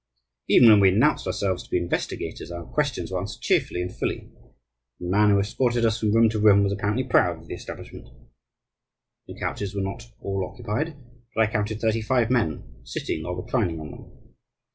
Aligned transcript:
Even 0.47 0.67
when 0.67 0.79
we 0.79 0.89
announced 0.89 1.27
ourselves 1.27 1.61
to 1.61 1.69
be 1.69 1.77
investigators, 1.77 2.49
our 2.49 2.65
questions 2.65 3.11
were 3.11 3.19
answered 3.19 3.39
cheerfully 3.39 3.83
and 3.83 3.93
fully, 3.95 4.21
and 4.21 4.33
the 4.99 5.05
man 5.07 5.29
who 5.29 5.37
escorted 5.39 5.85
us 5.85 5.99
from 5.99 6.11
room 6.11 6.27
to 6.29 6.39
room 6.39 6.63
was 6.63 6.73
apparently 6.73 7.03
proud 7.03 7.37
of 7.37 7.45
the 7.47 7.53
establishment. 7.53 8.09
The 9.27 9.39
couches 9.39 9.75
were 9.75 9.83
not 9.83 10.07
all 10.19 10.43
occupied, 10.51 10.95
but 11.35 11.41
I 11.43 11.51
counted 11.51 11.79
thirty 11.81 12.01
five 12.01 12.31
men 12.31 12.63
sitting 12.83 13.23
or 13.27 13.39
reclining 13.39 13.79
on 13.79 13.91
them. 13.91 14.33